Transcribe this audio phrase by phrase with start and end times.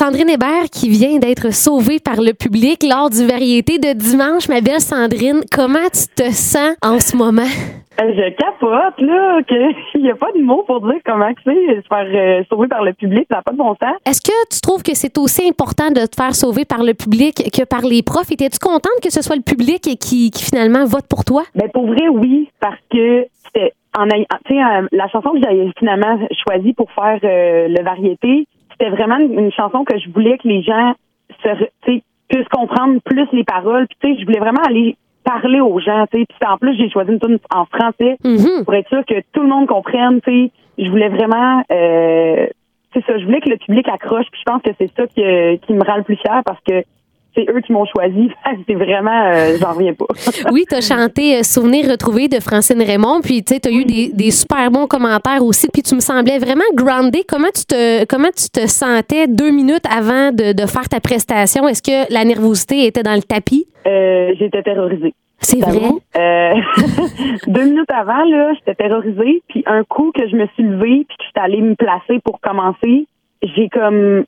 [0.00, 4.48] Sandrine Hébert qui vient d'être sauvée par le public lors du variété de dimanche.
[4.48, 7.42] Ma belle Sandrine, comment tu te sens en ce moment?
[8.00, 11.86] Euh, je capote, là, qu'il n'y a pas de mots pour dire comment c'est se
[11.86, 13.92] faire euh, sauver par le public, ça n'a pas de bon sens.
[14.06, 17.50] Est-ce que tu trouves que c'est aussi important de te faire sauver par le public
[17.52, 18.32] que par les profs?
[18.32, 21.42] Étais-tu contente que ce soit le public qui, qui finalement vote pour toi?
[21.54, 26.72] Ben, pour vrai, oui, parce que c'était en euh, la chanson que j'avais finalement choisie
[26.72, 28.46] pour faire le variété,
[28.80, 30.94] c'était vraiment une chanson que je voulais que les gens
[31.42, 33.86] se, puissent comprendre plus les paroles.
[34.00, 36.26] Puis, je voulais vraiment aller parler aux gens, tu sais.
[36.26, 38.64] Puis en plus, j'ai choisi une tune en français mm-hmm.
[38.64, 40.52] pour être sûr que tout le monde comprenne, tu sais.
[40.78, 42.46] Je voulais vraiment, euh,
[42.94, 44.26] c'est ça, je voulais que le public accroche.
[44.32, 45.22] Puis je pense que c'est ça qui,
[45.66, 46.82] qui me rend le plus fier parce que
[47.34, 48.30] c'est eux qui m'ont choisi.
[48.66, 50.06] c'est vraiment, euh, j'en reviens pas.
[50.52, 54.10] oui, tu as chanté euh, Souvenir retrouvé de Francine Raymond, puis tu as eu des,
[54.12, 57.22] des, super bons commentaires aussi, puis tu me semblais vraiment groundé.
[57.28, 61.68] Comment tu te, comment tu te sentais deux minutes avant de, de faire ta prestation?
[61.68, 63.66] Est-ce que la nervosité était dans le tapis?
[63.86, 65.14] Euh, j'étais terrorisée.
[65.42, 65.88] C'est vrai?
[66.16, 66.54] Euh,
[67.46, 71.16] deux minutes avant, là, j'étais terrorisée, puis un coup que je me suis levée, puis
[71.16, 73.06] que j'étais allée me placer pour commencer,
[73.42, 74.24] j'ai comme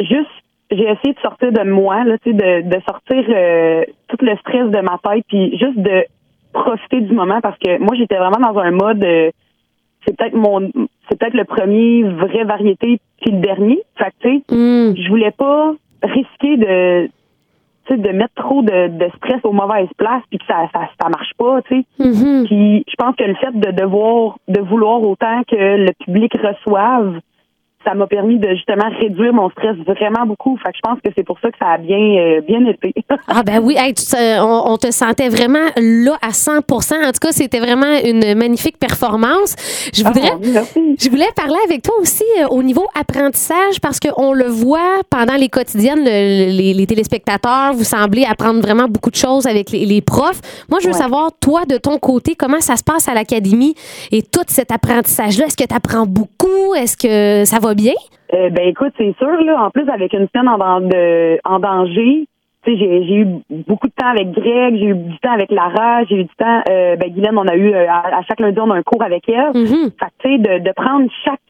[0.00, 0.28] juste
[0.70, 4.36] j'ai essayé de sortir de moi, là, tu sais, de, de sortir euh, tout le
[4.38, 6.04] stress de ma tête, puis juste de
[6.52, 9.30] profiter du moment parce que moi j'étais vraiment dans un mode euh,
[10.04, 10.70] c'est peut-être mon
[11.08, 13.80] c'est peut-être le premier vrai variété puis le dernier.
[13.96, 14.96] Fait que tu sais, mm.
[14.96, 17.06] je voulais pas risquer de
[17.86, 20.88] tu sais de mettre trop de, de stress aux mauvaises places puis que ça ça,
[21.00, 22.04] ça marche pas, tu sais.
[22.04, 22.46] Mm-hmm.
[22.46, 27.20] Puis je pense que le fait de devoir de vouloir autant que le public reçoive
[27.84, 30.58] ça m'a permis de justement réduire mon stress vraiment beaucoup.
[30.58, 32.92] Fait que je pense que c'est pour ça que ça a bien euh, bien été.
[33.28, 33.76] ah ben oui,
[34.40, 39.54] on, te sentait vraiment là à 100% En tout cas, c'était vraiment une magnifique performance.
[39.94, 40.62] Je voudrais ah,
[40.98, 45.36] je voulais parler avec toi aussi euh, au niveau apprentissage parce qu'on le voit pendant
[45.36, 50.40] les quotidiennes les, téléspectateurs, vous semblez apprendre vraiment beaucoup de choses avec les, profs.
[50.68, 53.74] Moi, je veux savoir toi de ton côté comment ça se passe à l'académie
[54.10, 56.74] et tout cet apprentissage là, est-ce que tu apprends beaucoup?
[56.74, 57.94] Est-ce que ça va bien?
[58.34, 62.26] Euh, ben écoute, c'est sûr, là, en plus avec une scène en, de, en danger,
[62.66, 63.26] j'ai, j'ai eu
[63.66, 66.62] beaucoup de temps avec Greg, j'ai eu du temps avec Lara, j'ai eu du temps,
[66.68, 69.28] euh, ben Guylaine, on a eu, euh, à, chaque lundi, on a un cours avec
[69.28, 69.52] elle.
[69.52, 69.90] Mm-hmm.
[69.98, 71.40] Fait tu sais, de, de prendre chaque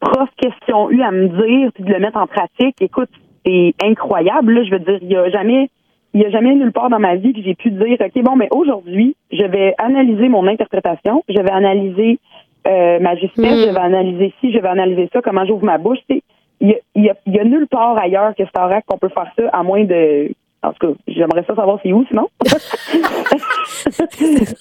[0.00, 3.10] prof question eu à me dire, puis de le mettre en pratique, écoute,
[3.44, 5.70] c'est incroyable, là, je veux dire, il y a jamais,
[6.14, 8.36] il y a jamais nulle part dans ma vie que j'ai pu dire, OK, bon,
[8.36, 12.18] mais aujourd'hui, je vais analyser mon interprétation, je vais analyser
[12.66, 15.98] euh, ma justesse, je vais analyser ci, je vais analyser ça, comment j'ouvre ma bouche.
[16.08, 16.22] Il
[16.60, 19.48] y a, y, a, y a nulle part ailleurs que Starac qu'on peut faire ça,
[19.52, 20.30] à moins de
[20.62, 22.28] en tout cas, j'aimerais ça savoir c'est où sinon.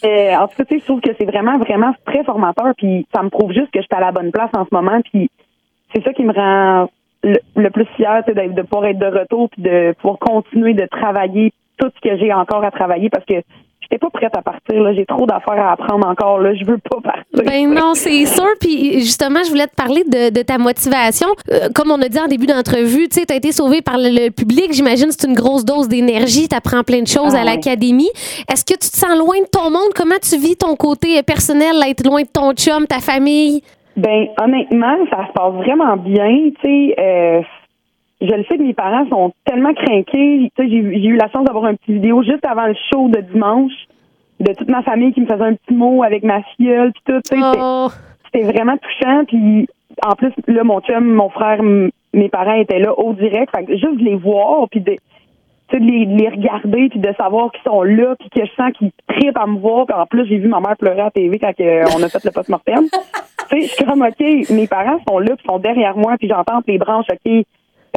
[0.04, 2.74] euh, en tout cas, je trouve que c'est vraiment, vraiment très formateur.
[2.78, 5.02] Puis ça me prouve juste que je suis à la bonne place en ce moment.
[5.12, 5.30] Puis
[5.94, 6.90] c'est ça qui me rend
[7.24, 11.52] le, plus fier, de, de pouvoir être de retour puis de pouvoir continuer de travailler
[11.78, 13.42] tout ce que j'ai encore à travailler parce que
[13.90, 14.82] j'étais pas prête à partir.
[14.82, 14.94] Là.
[14.94, 16.40] J'ai trop d'affaires à apprendre encore.
[16.40, 16.54] Là.
[16.54, 17.44] Je veux pas partir.
[17.46, 18.50] Ben non, c'est sûr.
[18.60, 21.28] Puis justement, je voulais te parler de, de ta motivation.
[21.52, 24.72] Euh, comme on a dit en début d'entrevue, tu as été sauvé par le, public.
[24.72, 26.48] J'imagine que c'est une grosse dose d'énergie.
[26.48, 28.10] Tu apprends plein de choses ah à l'académie.
[28.52, 29.92] Est-ce que tu te sens loin de ton monde?
[29.96, 33.62] Comment tu vis ton côté personnel, être loin de ton chum, ta famille?
[33.98, 36.52] Ben honnêtement, ça se passe vraiment bien.
[36.62, 37.42] Tu sais, euh,
[38.22, 40.52] je le sais que mes parents sont tellement craqués.
[40.58, 43.72] J'ai eu la chance d'avoir un petit vidéo juste avant le show de dimanche
[44.40, 47.36] de toute ma famille qui me faisait un petit mot avec ma filleule puis tout.
[47.60, 47.88] Oh.
[48.26, 49.26] C'était vraiment touchant.
[49.26, 49.68] Puis
[50.04, 53.56] en plus, là, mon chum, mon frère, mes parents étaient là au direct.
[53.56, 57.52] Fait que juste de les voir puis de, de les, les regarder puis de savoir
[57.52, 59.86] qu'ils sont là puis que je sens qu'ils trippent à me voir.
[59.86, 61.54] Puis en plus, j'ai vu ma mère pleurer à la TV quand
[61.98, 62.88] on a fait le post-mortem.
[63.50, 66.28] tu sais, je suis comme, OK, mes parents sont là puis sont derrière moi puis
[66.30, 67.46] j'entends les branches, OK,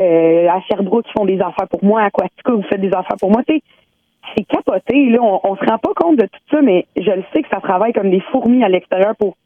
[0.01, 2.03] euh, à Sherbrooke, ils font des affaires pour moi.
[2.03, 3.43] À Quatica, vous faites des affaires pour moi.
[3.47, 5.11] c'est capoté.
[5.11, 7.49] Là, on, on se rend pas compte de tout ça, mais je le sais que
[7.49, 9.37] ça travaille comme des fourmis à l'extérieur pour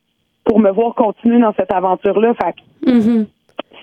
[0.44, 2.32] pour me voir continuer dans cette aventure-là.
[2.34, 3.26] Fait mm-hmm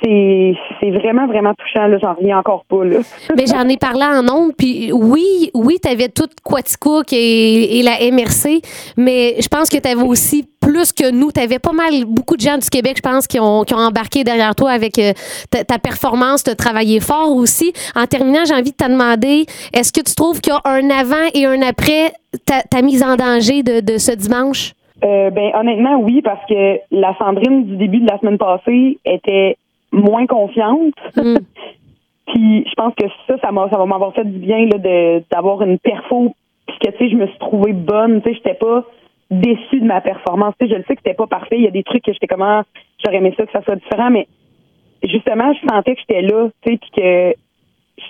[0.03, 1.87] c'est vraiment, vraiment touchant.
[1.87, 2.83] Là, j'en reviens encore pas.
[2.83, 2.99] Là.
[3.37, 7.83] Mais j'en ai parlé en ondes, puis oui, oui, tu avais tout Quaticook et, et,
[7.83, 8.61] la MRC,
[8.97, 11.31] mais je pense que tu avais aussi plus que nous.
[11.31, 13.85] Tu avais pas mal, beaucoup de gens du Québec, je pense, qui ont, qui ont
[13.89, 15.13] embarqué derrière toi avec euh,
[15.51, 17.73] ta, performance, de travailler fort aussi.
[17.95, 20.89] En terminant, j'ai envie de te demander, est-ce que tu trouves qu'il y a un
[20.89, 22.11] avant et un après
[22.45, 24.73] ta, ta mise en danger de, de ce dimanche?
[25.03, 29.57] Euh, ben honnêtement oui parce que la Sandrine du début de la semaine passée était
[29.91, 30.93] moins confiante.
[32.25, 32.33] Mm.
[32.33, 35.21] puis je pense que ça, ça m'a, ça va m'avoir fait du bien là, de,
[35.29, 36.33] d'avoir une perfo.
[36.65, 38.21] Puis que tu sais, je me suis trouvée bonne.
[38.21, 38.85] Tu sais, j'étais pas
[39.39, 40.53] déçue de ma performance.
[40.59, 41.57] Tu sais, je le sais que c'était pas parfait.
[41.57, 42.63] Il y a des trucs que j'étais comment
[43.03, 44.27] j'aurais aimé ça que ça soit différent, mais
[45.03, 47.33] justement, je sentais que j'étais là, tu sais, puis que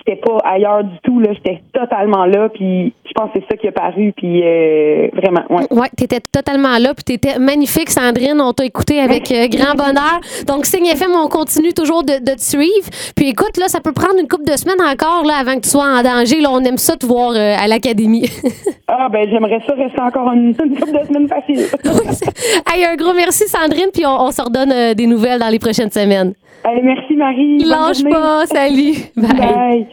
[0.06, 3.56] j'étais pas ailleurs du tout là, j'étais totalement là puis je pense que c'est ça
[3.56, 5.66] qui a paru puis euh, vraiment ouais.
[5.70, 10.20] Ouais, t'étais totalement là puis t'étais magnifique Sandrine, on t'a écouté avec euh, grand bonheur.
[10.46, 12.88] Donc Signe FM, on continue toujours de, de, te suivre.
[13.16, 15.70] Puis écoute là, ça peut prendre une couple de semaines encore là avant que tu
[15.70, 16.40] sois en danger.
[16.40, 18.28] Là, on aime ça te voir euh, à l'académie.
[18.88, 21.66] ah ben j'aimerais ça rester encore une, une couple de semaines facile.
[22.72, 25.90] hey, un gros merci Sandrine puis on, on se redonne des nouvelles dans les prochaines
[25.90, 26.34] semaines.
[26.64, 27.58] Hey, merci Marie.
[27.58, 28.96] Lâche pas, salut.
[29.16, 29.36] Bye.
[29.36, 29.86] Bye.